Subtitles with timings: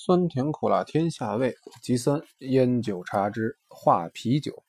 [0.00, 4.62] 酸甜苦辣天下味，其三烟酒茶之化啤酒。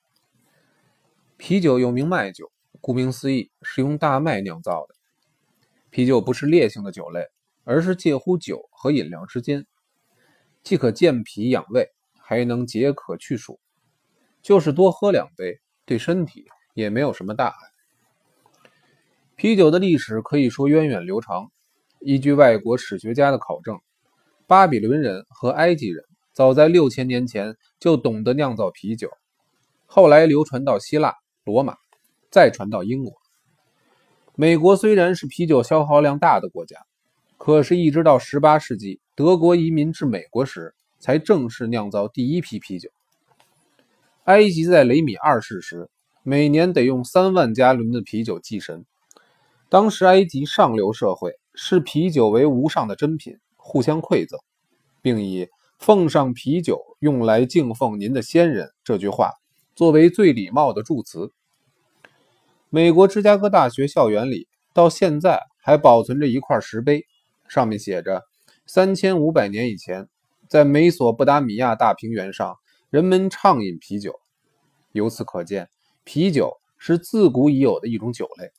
[1.37, 4.95] 啤酒又名麦酒，顾名思义是用大麦酿造的。
[5.91, 7.27] 啤酒不是烈性的酒类，
[7.63, 9.67] 而是介乎酒和饮料之间，
[10.63, 13.59] 既可健脾养胃，还能解渴去暑。
[14.41, 18.59] 就是多喝两杯，对身体也没有什么大碍。
[19.35, 21.51] 啤酒的历史可以说源远流长，
[21.99, 23.79] 依据外国史学家的考证。
[24.49, 26.03] 巴比伦人和埃及人
[26.33, 29.07] 早在六千年前就懂得酿造啤酒，
[29.85, 31.13] 后来流传到希腊、
[31.43, 31.75] 罗马，
[32.31, 33.13] 再传到英国。
[34.33, 36.77] 美国虽然是啤酒消耗量大的国家，
[37.37, 42.89] 可是，一直到十八世纪德国移民至美国时，才正式酿造第一批啤酒。
[44.23, 45.91] 埃及在雷米二世时，
[46.23, 48.83] 每年得用三万加仑的啤酒祭神。
[49.69, 53.37] 当时埃及上流社会视啤酒为无上的珍品。
[53.69, 54.39] 互相馈赠，
[54.99, 59.33] 并以“奉上啤酒，用来敬奉您的先人”这句话
[59.75, 61.31] 作为最礼貌的祝词。
[62.71, 67.05] 美国芝加哥大学校园里到现在还保存着一块石碑，
[67.47, 68.23] 上面写着
[68.65, 70.07] ：“三千五百年以前，
[70.47, 72.57] 在美索不达米亚大平原上，
[72.89, 74.19] 人们畅饮啤酒。”
[74.93, 75.69] 由此可见，
[76.03, 78.49] 啤酒是自古已有的一种酒类。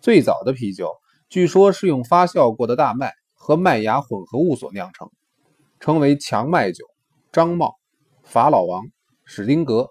[0.00, 0.94] 最早的啤酒
[1.28, 3.12] 据说是用发酵过的大麦。
[3.46, 5.08] 和麦芽混合物所酿成，
[5.78, 6.84] 称为强麦酒。
[7.30, 7.76] 张茂、
[8.24, 8.82] 法老王、
[9.24, 9.90] 史丁格、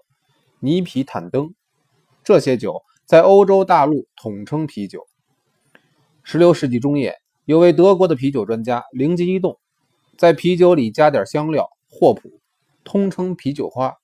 [0.60, 1.54] 尼皮坦登
[2.22, 5.06] 这些酒在欧洲大陆统称啤酒。
[6.26, 9.58] 16世纪中叶，有位德国的啤酒专家灵机一动，
[10.18, 12.28] 在啤酒里加点香料霍普，
[12.84, 13.94] 通称啤酒花。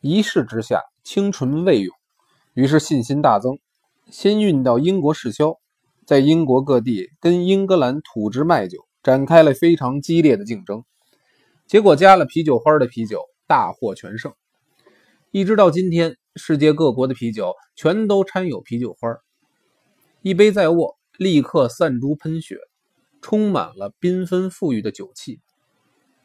[0.00, 1.94] 一试之下，清纯味涌，
[2.54, 3.58] 于是信心大增，
[4.10, 5.58] 先运到英国试销。
[6.06, 10.84] 在英国各地跟英格兰土制麦酒展开了非常激烈的竞争，
[11.66, 14.32] 结果加了啤酒花的啤酒大获全胜。
[15.30, 19.16] 一直到今天，世界各国的啤酒全都掺有啤酒花，
[20.20, 22.58] 一杯在握，立刻散珠喷血，
[23.22, 25.40] 充满了缤纷馥郁的酒气。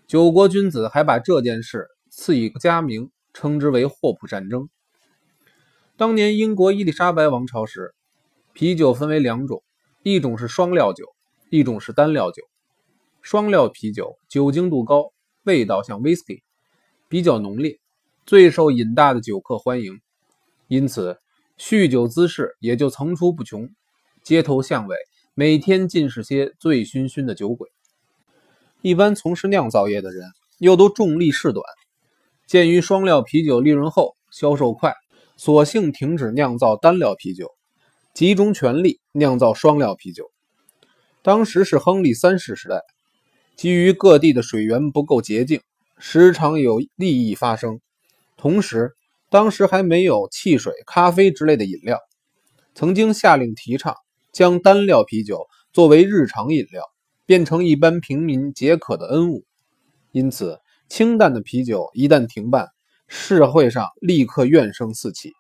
[0.08, 4.70] 九国君子还把这件事赐以佳名，称之为霍普战争。
[5.96, 7.94] 当年英国伊丽莎白王朝时，
[8.54, 9.64] 啤酒分为两种。
[10.12, 11.06] 一种是双料酒，
[11.52, 12.42] 一种是单料酒。
[13.22, 15.12] 双料啤酒酒精度高，
[15.44, 16.42] 味道像 whisky，
[17.08, 17.78] 比较浓烈，
[18.26, 20.00] 最受瘾大的酒客欢迎。
[20.68, 21.20] 因此，
[21.60, 23.70] 酗酒滋事也就层出不穷。
[24.24, 24.98] 街头巷尾，
[25.36, 27.70] 每天尽是些醉醺醺的酒鬼。
[28.82, 30.26] 一般从事酿造业的人
[30.58, 31.64] 又都重利事短，
[32.48, 34.96] 鉴于双料啤酒利润厚、销售快，
[35.38, 37.54] 索性停止酿造单料啤酒。
[38.14, 40.32] 集中全力酿造双料啤酒。
[41.22, 42.82] 当时是亨利三世时代，
[43.56, 45.62] 基于各地的水源不够洁净，
[45.98, 47.80] 时常有利益发生。
[48.36, 48.94] 同时，
[49.30, 52.00] 当时还没有汽水、咖啡之类的饮料，
[52.74, 53.96] 曾经下令提倡
[54.32, 56.84] 将单料啤酒作为日常饮料，
[57.26, 59.46] 变成一般平民解渴的恩物。
[60.12, 62.70] 因此，清淡的啤酒一旦停办，
[63.08, 65.34] 社会上立刻怨声四起。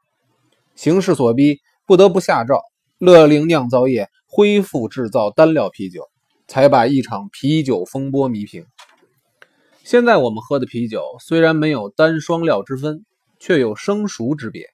[0.75, 1.59] 形势所逼。
[1.89, 2.61] 不得不下诏，
[2.99, 6.07] 勒令酿造业恢复制造单料啤酒，
[6.47, 8.63] 才把一场啤酒风波弥平。
[9.83, 13.05] 现在我们喝的啤酒虽然没有单双料之分，
[13.39, 14.67] 却有生熟之别。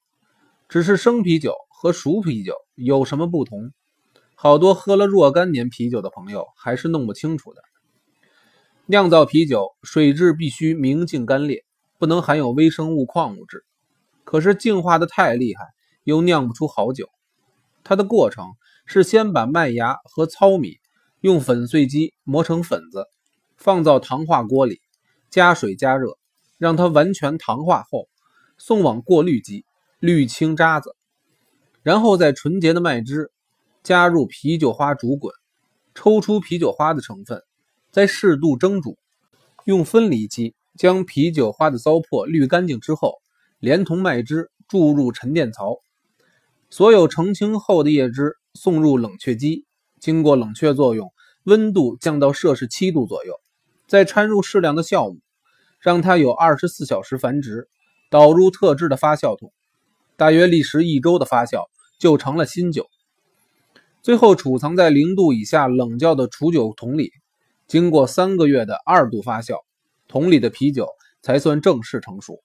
[0.67, 3.71] 只是生啤酒和熟啤酒有什么不同？
[4.35, 7.61] 好多喝了若干年啤酒的朋友还是弄不清楚的。
[8.87, 11.63] 酿造啤酒，水质必须明净干裂，
[11.97, 13.63] 不能含有微生物矿物质。
[14.25, 15.74] 可是净化的太厉害。
[16.05, 17.09] 又酿不出好酒，
[17.83, 18.53] 它的过程
[18.85, 20.77] 是先把麦芽和糙米
[21.19, 23.07] 用粉碎机磨成粉子，
[23.57, 24.79] 放到糖化锅里，
[25.31, 26.15] 加水加热，
[26.59, 28.07] 让它完全糖化后，
[28.59, 29.65] 送往过滤机
[29.99, 30.95] 滤清渣子，
[31.81, 33.31] 然后在纯洁的麦汁
[33.81, 35.33] 加入啤酒花煮滚，
[35.95, 37.41] 抽出啤酒花的成分，
[37.91, 38.99] 再适度蒸煮，
[39.63, 43.15] 用分离机将啤酒花的糟粕滤干净之后，
[43.57, 45.79] 连同麦汁注入沉淀槽。
[46.75, 49.63] 所有澄清后的叶汁送入冷却机，
[50.01, 51.13] 经过冷却作用，
[51.45, 53.33] 温度降到摄氏七度左右，
[53.87, 55.21] 再掺入适量的酵母，
[55.79, 57.69] 让它有二十四小时繁殖，
[58.11, 59.53] 导入特制的发酵桶，
[60.17, 61.63] 大约历时一周的发酵
[61.97, 62.89] 就成了新酒。
[64.01, 67.09] 最后储藏在零度以下冷窖的储酒桶里，
[67.67, 69.61] 经过三个月的二度发酵，
[70.09, 70.89] 桶里的啤酒
[71.21, 72.43] 才算正式成熟。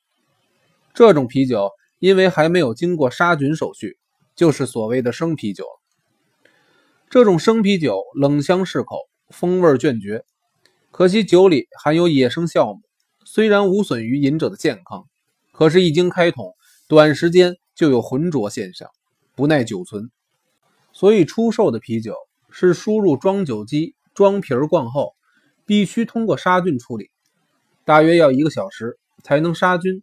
[0.95, 1.69] 这种啤酒
[1.99, 3.97] 因为还没有经过杀菌手续。
[4.41, 5.81] 就是所谓的生啤酒了，
[7.11, 8.97] 这种生啤酒冷香适口，
[9.29, 10.25] 风味隽绝，
[10.91, 12.81] 可可惜酒里含有野生酵母，
[13.27, 15.07] 虽然无损于饮者的健康，
[15.53, 16.55] 可是，一经开桶，
[16.89, 18.89] 短时间就有浑浊现象，
[19.35, 20.11] 不耐久存。
[20.95, 22.15] 所以，出售的啤酒
[22.51, 25.15] 是输入装酒机，装瓶灌后，
[25.67, 27.11] 必须通过杀菌处理，
[27.85, 30.03] 大约要一个小时才能杀菌，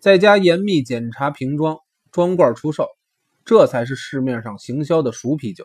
[0.00, 1.78] 再加严密检查瓶装，
[2.10, 2.88] 装罐出售，
[3.48, 5.64] 这才是市面上行销的熟啤酒。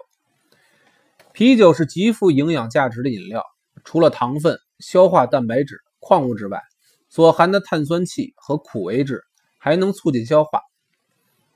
[1.33, 3.43] 啤酒是极富营养价值的饮料，
[3.83, 6.61] 除了糖分、消化蛋白质、矿物质外，
[7.09, 9.25] 所含的碳酸气和苦味质
[9.57, 10.61] 还能促进消化。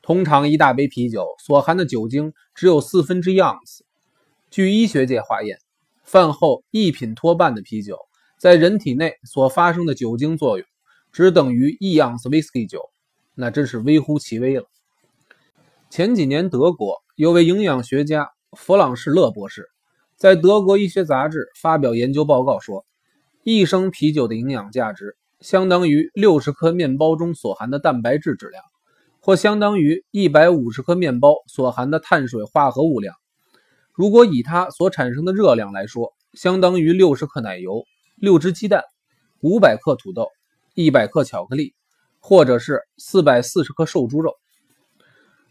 [0.01, 3.85] 通常一大杯啤酒所含的酒精只有四分之一盎司。
[4.51, 5.57] 据医学界化验，
[6.03, 7.97] 饭后一品脱半的啤酒，
[8.37, 10.67] 在人体内所发生的酒精作用，
[11.13, 12.81] 只等于一盎司威士忌酒，
[13.33, 14.65] 那真是微乎其微了。
[15.89, 18.29] 前几年，德国有位营养学家。
[18.51, 19.69] 弗朗士勒博士
[20.15, 22.85] 在德国医学杂志发表研究报告说，
[23.43, 28.63] 一升啤酒的营养价值相当于六十颗面包中所含的蛋白质质量，
[29.21, 33.15] 或相当于一百五十颗面包所含的碳水化合物量。
[33.93, 37.83] 如果以它所产生的热量来说，相当于六十克奶油、
[38.15, 38.83] 六只鸡蛋、
[39.41, 40.27] 五百克土豆、
[40.73, 41.73] 一百克巧克力，
[42.19, 44.33] 或者是四百四十克瘦猪肉。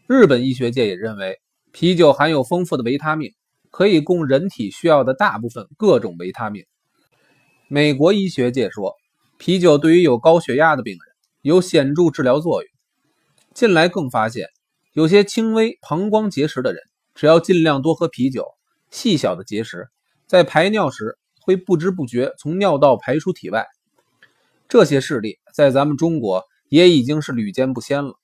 [0.08, 1.38] 日本医学界也认为。
[1.72, 3.34] 啤酒含有丰富的维他命，
[3.70, 6.64] 可以供人体需要的大部分各种维他命。
[7.68, 8.94] 美国医学界说，
[9.36, 11.00] 啤酒对于有高血压的病人
[11.42, 12.70] 有显著治疗作用。
[13.52, 14.48] 近来更发现，
[14.94, 16.80] 有些轻微膀胱结石的人，
[17.14, 18.46] 只要尽量多喝啤酒，
[18.90, 19.88] 细小的结石
[20.26, 23.66] 在排尿时会不知不觉从尿道排出体外。
[24.66, 28.14] 这些事例在咱们中国也已经是屡见不鲜了。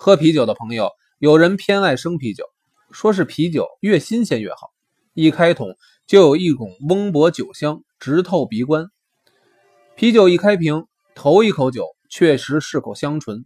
[0.00, 0.92] 喝啤酒的朋友。
[1.18, 2.44] 有人偏爱生啤酒，
[2.92, 4.70] 说是啤酒越新鲜越好，
[5.12, 5.74] 一开桶
[6.06, 8.86] 就有一股翁薄酒香直透鼻关。
[9.96, 10.84] 啤酒一开瓶，
[11.16, 13.44] 头一口酒确实是口香醇，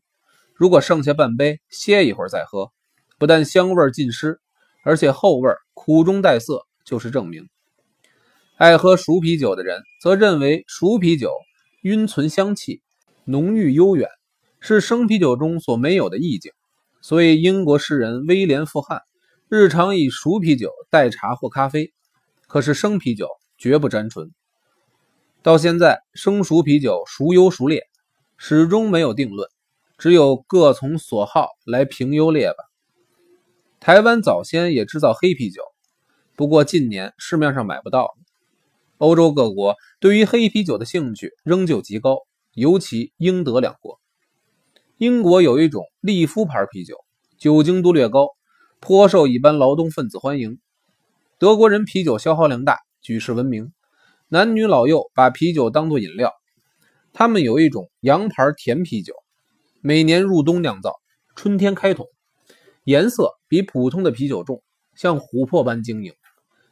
[0.54, 2.70] 如果剩下半杯歇一会儿再喝，
[3.18, 4.38] 不但香味尽失，
[4.84, 7.48] 而且后味苦中带涩，就是证明。
[8.58, 11.32] 爱喝熟啤酒的人则认为熟啤酒
[11.80, 12.82] 晕存香气，
[13.24, 14.10] 浓郁悠远，
[14.62, 16.52] 是生啤酒中所没有的意境。
[17.00, 19.02] 所以，英国诗人威廉·富汉
[19.48, 21.92] 日常以熟啤酒代茶或咖啡，
[22.46, 23.26] 可是生啤酒
[23.58, 24.30] 绝不沾唇。
[25.42, 27.82] 到现在，生熟啤酒孰优孰劣，
[28.36, 29.48] 始终没有定论，
[29.98, 32.56] 只有各从所好来评优劣吧。
[33.80, 35.60] 台湾早先也制造黑啤酒，
[36.36, 38.14] 不过近年市面上买不到。
[38.98, 42.18] 欧洲各国对于黑啤酒的兴趣仍旧极高，
[42.54, 44.00] 尤其英德两国。
[45.02, 46.96] 英国有一种利夫牌啤酒，
[47.36, 48.28] 酒精度略高，
[48.78, 50.60] 颇受一般劳动分子欢迎。
[51.38, 53.72] 德国人啤酒消耗量大，举世闻名，
[54.28, 56.32] 男女老幼把啤酒当作饮料。
[57.12, 59.12] 他们有一种洋牌甜啤酒，
[59.80, 60.94] 每年入冬酿造，
[61.34, 62.06] 春天开桶，
[62.84, 64.62] 颜色比普通的啤酒重，
[64.94, 66.14] 像琥珀般晶莹，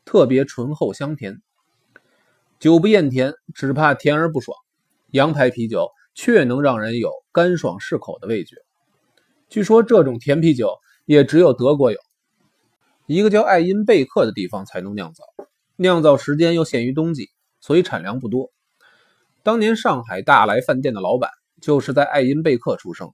[0.04, 1.42] 特别醇厚香甜。
[2.60, 4.56] 酒不厌甜，只怕甜而不爽。
[5.10, 5.88] 洋牌啤酒。
[6.14, 8.56] 却能让人有干爽适口的味觉。
[9.48, 11.98] 据说这种甜啤酒也只有德国有，
[13.06, 15.24] 一个叫爱因贝克的地方才能酿造，
[15.76, 17.30] 酿造时间又限于冬季，
[17.60, 18.50] 所以产量不多。
[19.42, 23.12] 当年上海大来饭店的老板就是在爱因贝克出生，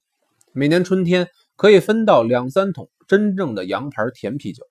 [0.53, 4.65] 每年春天可以分到两三桶真正的洋牌甜啤酒，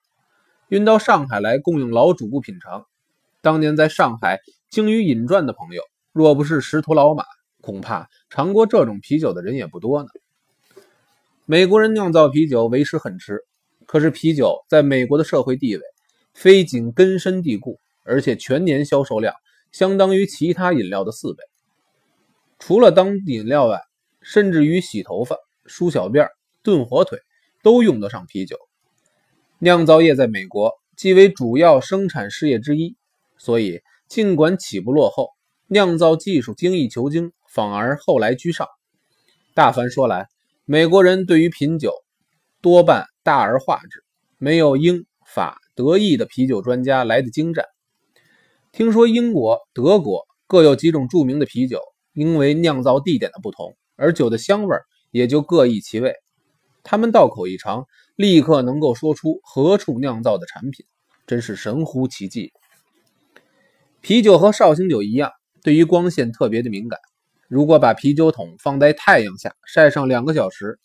[0.68, 2.86] 运到上海来供应老主顾品尝。
[3.40, 4.40] 当年在上海
[4.70, 7.24] 精于饮馔的朋友，若不是识途老马。
[7.66, 10.08] 恐怕尝过这种啤酒的人也不多呢。
[11.46, 13.40] 美国人酿造啤酒为时很迟，
[13.86, 15.82] 可是啤酒在美国的社会地位
[16.32, 19.34] 非仅根深蒂固，而且全年销售量
[19.72, 21.42] 相当于其他饮料的四倍。
[22.60, 23.80] 除了当饮料外，
[24.20, 26.28] 甚至于洗头发、梳小辫、
[26.62, 27.18] 炖火腿
[27.64, 28.56] 都用得上啤酒。
[29.58, 32.94] 酿造业在美国既为主要生产事业之一，
[33.38, 35.30] 所以尽管起步落后，
[35.66, 37.32] 酿造技术精益求精。
[37.56, 38.68] 反而后来居上。
[39.54, 40.28] 大凡说来，
[40.66, 41.94] 美国人对于品酒
[42.60, 44.04] 多半大而化之，
[44.36, 47.64] 没有英法德意的啤酒专家来的精湛。
[48.72, 51.80] 听说英国、德国各有几种著名的啤酒，
[52.12, 54.76] 因为酿造地点的不同，而酒的香味
[55.10, 56.14] 也就各异其味。
[56.84, 57.86] 他们道口一尝，
[58.16, 60.84] 立刻能够说出何处酿造的产品，
[61.26, 62.52] 真是神乎其技。
[64.02, 65.32] 啤酒和绍兴酒一样，
[65.62, 67.00] 对于光线特别的敏感。
[67.48, 70.78] 如果把啤酒桶放在太阳下晒上两个小时，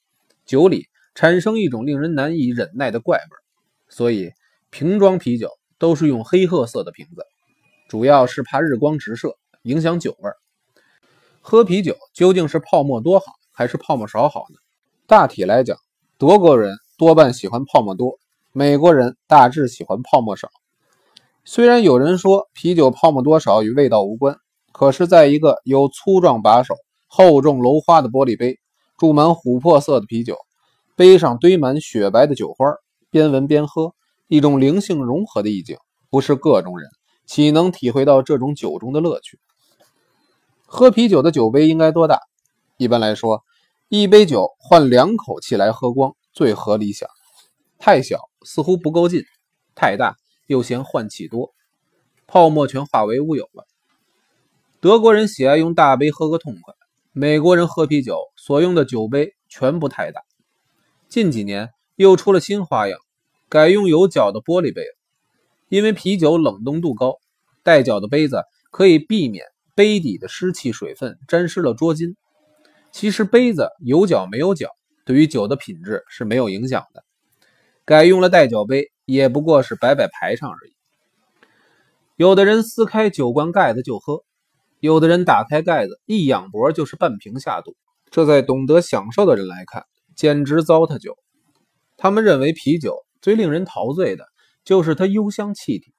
[0.46, 3.38] 酒里产生一种令人难以忍耐的怪味。
[3.89, 4.32] 所以
[4.70, 7.25] 瓶装啤酒都是用黑褐色的瓶子，
[7.89, 10.32] 主要是怕日光直射，影响酒味。
[11.41, 14.60] 喝啤酒究竟是泡沫多好还是泡沫少好呢？
[15.08, 15.75] 大体来讲，
[16.18, 18.20] 德国人多半喜欢泡沫多，
[18.51, 20.50] 美国人大致喜欢泡沫少。
[21.44, 24.38] 虽然有人说啤酒泡沫多少与味道无关，
[24.81, 26.73] 可是在一个有粗壮把手、
[27.05, 28.57] 厚重镂花的玻璃杯，
[28.97, 30.35] 注满琥珀色的啤酒，
[30.95, 32.65] 杯上堆满雪白的酒花，
[33.11, 33.93] 边闻边喝，
[34.27, 35.77] 一种灵性融合的意境，
[36.09, 36.89] 不是各种人
[37.27, 39.39] 岂能体会到这种酒中的乐趣？
[40.65, 42.19] 喝啤酒的酒杯应该多大？
[42.77, 43.43] 一般来说，
[43.88, 47.07] 一杯酒换两口气来喝光最合理想。
[47.77, 49.21] 太小似乎不够劲，
[49.75, 50.15] 太大。
[50.47, 51.53] 又嫌换气多，
[52.25, 53.67] 泡沫全化为乌有了。
[54.81, 56.73] 德国人喜爱用大杯喝个痛快，
[57.11, 60.23] 美国人喝啤酒所用的酒杯全不太大。
[61.07, 63.00] 近几年又出了新花样，
[63.47, 64.95] 改用有角的玻璃杯了。
[65.69, 67.19] 因为啤酒冷冻度高，
[67.61, 69.45] 带角的杯子可以避免
[69.75, 72.15] 杯底的湿气水分沾湿了桌巾。
[72.91, 74.69] 其实杯子有角没有角，
[75.05, 77.03] 对于酒的品质是没有影响的。
[77.85, 78.91] 改用了带角杯。
[79.05, 80.73] 也不过是摆摆排场而已。
[82.15, 84.23] 有的人撕开酒罐盖子就喝，
[84.81, 87.75] 有的人打开盖子一仰脖就是半瓶下肚。
[88.09, 89.85] 这在懂得享受的人来看，
[90.15, 91.15] 简直糟蹋酒。
[91.97, 94.25] 他们认为啤酒最令人陶醉的
[94.65, 95.93] 就是它幽香气体，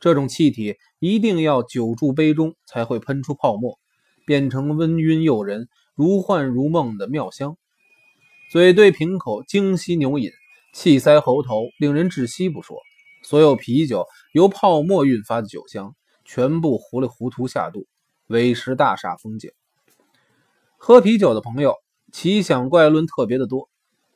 [0.00, 3.78] 这种气体一定要久住杯中才会喷出泡沫，
[4.26, 7.56] 变成温晕诱人、如幻如梦的妙香。
[8.52, 10.30] 嘴对瓶口，精吸牛饮。
[10.74, 12.76] 气塞喉头，令人窒息不说。
[13.22, 15.94] 所有啤酒由泡沫运发的酒香，
[16.26, 17.86] 全部糊里糊涂下肚，
[18.28, 19.52] 委实大煞风景。
[20.76, 21.76] 喝啤酒的朋友
[22.12, 23.68] 奇想怪论特别的多。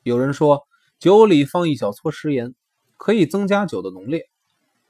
[0.03, 0.67] 有人说
[0.99, 2.55] 酒里放一小撮食盐，
[2.97, 4.23] 可以增加酒的浓烈；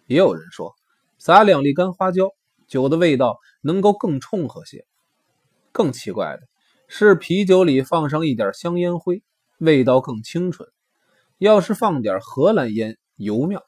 [0.07, 0.75] 也有人说
[1.19, 2.31] 撒两粒干花椒，
[2.67, 4.87] 酒的味道能够更冲和些。
[5.73, 6.43] 更奇怪的
[6.89, 9.23] 是，啤酒里放上一点香烟灰，
[9.59, 10.69] 味道更清纯。
[11.39, 13.63] 要是放点荷兰烟，尤妙，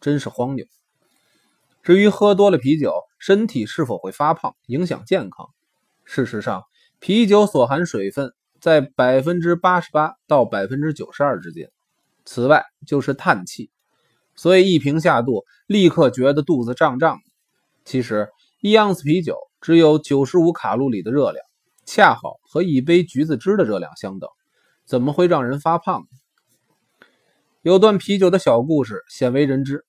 [0.00, 0.66] 真是荒谬。
[1.82, 5.46] 至于喝多了啤酒，身体是否会发胖，影响健康？
[6.04, 6.64] 事实上，
[6.98, 11.70] 啤酒所含水分在百分之八十八到百分之九十二之间。
[12.24, 13.70] 此外就是碳气，
[14.34, 17.22] 所以一瓶下肚，立刻觉得肚子胀胀的。
[17.84, 21.44] 其实一盎司啤酒只有九十五卡路里的热量，
[21.84, 24.30] 恰好和一杯橘子汁的热量相等，
[24.86, 27.06] 怎么会让人发胖呢？
[27.62, 29.84] 有段啤酒的小故事鲜为人知。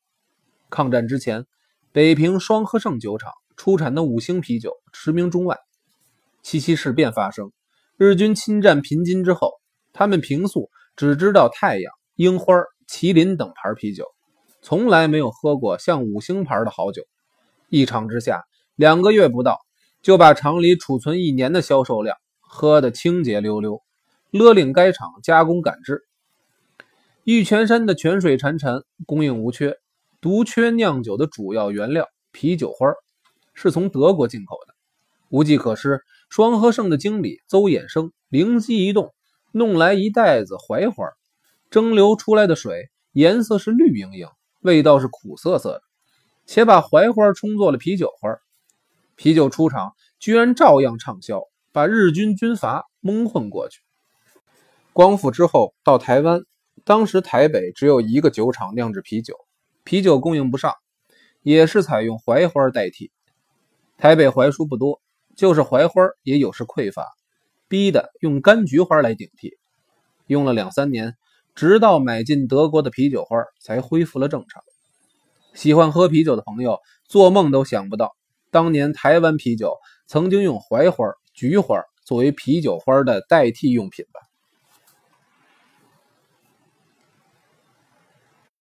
[0.70, 1.46] 抗战之前，
[1.94, 5.58] 北平双和盛酒厂出产的五星啤酒驰名中外。
[6.42, 7.52] 七七事变发生，
[7.98, 9.52] 日军侵占平津之后，
[9.92, 12.54] 他们平素只知道太阳、樱花、
[12.88, 14.06] 麒麟等牌啤酒，
[14.62, 17.04] 从来没有喝过像五星牌的好酒。
[17.68, 18.42] 一场之下，
[18.78, 19.60] 两个月不到，
[20.02, 23.82] 就把厂里储存一年的销售量喝得清洁溜溜，
[24.30, 26.04] 勒令该厂加工赶制。
[27.26, 29.78] 玉泉山的泉水潺潺，供应无缺，
[30.22, 32.94] 独缺酿酒的主要原料啤酒花，
[33.56, 34.76] 是从德国进口的。
[35.30, 39.14] 无计可施，双和盛的经理邹衍生灵机一动，
[39.52, 41.08] 弄来一袋子槐花，
[41.72, 44.28] 蒸馏出来的水颜色是绿莹莹，
[44.60, 45.82] 味道是苦涩涩的，
[46.46, 48.30] 且把槐花充作了啤酒花。
[49.16, 53.82] 啤酒出厂居然照样畅销，把日军军阀蒙混过去。
[54.94, 56.42] 光复之后到台湾。
[56.84, 59.36] 当时台北只有一个酒厂酿制啤酒，
[59.92, 60.74] 啤酒供应不上，
[61.42, 63.12] 也是采用槐花代替。
[63.98, 65.02] 台北槐树不多，
[65.36, 67.06] 就是槐花也有时匮乏，
[67.68, 69.58] 逼得用柑橘花来顶替。
[70.28, 71.18] 用了两三年，
[71.56, 74.64] 直到买进德国的啤酒花才恢复了正常。
[75.54, 76.80] 喜欢喝啤酒的朋友
[77.10, 78.16] 做梦都想不到，
[78.50, 79.76] 当年台湾啤酒
[80.08, 84.22] 曾经用槐花、菊花作为啤酒花的代替用品吧。